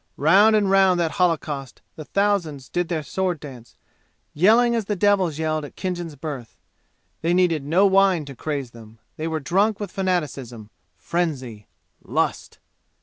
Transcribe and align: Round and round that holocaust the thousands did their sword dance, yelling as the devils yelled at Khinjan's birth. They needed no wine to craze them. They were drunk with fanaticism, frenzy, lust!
Round 0.17 0.55
and 0.55 0.67
round 0.67 0.99
that 0.99 1.11
holocaust 1.11 1.83
the 1.95 2.05
thousands 2.05 2.69
did 2.69 2.87
their 2.87 3.03
sword 3.03 3.39
dance, 3.39 3.75
yelling 4.33 4.73
as 4.73 4.85
the 4.85 4.95
devils 4.95 5.37
yelled 5.37 5.63
at 5.63 5.75
Khinjan's 5.75 6.15
birth. 6.15 6.57
They 7.21 7.35
needed 7.35 7.63
no 7.63 7.85
wine 7.85 8.25
to 8.25 8.35
craze 8.35 8.71
them. 8.71 8.97
They 9.17 9.27
were 9.27 9.39
drunk 9.39 9.79
with 9.79 9.91
fanaticism, 9.91 10.71
frenzy, 10.97 11.67
lust! 12.01 12.57